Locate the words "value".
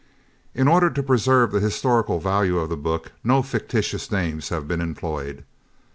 2.19-2.57